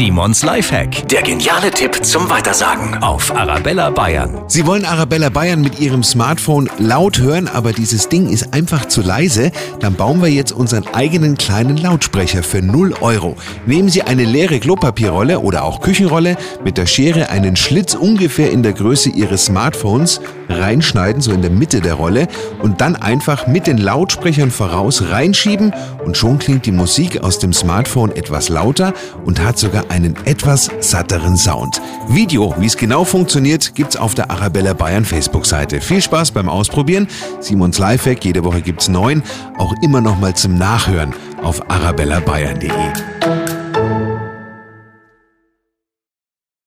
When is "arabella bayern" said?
3.36-4.44, 4.86-5.60, 34.30-35.04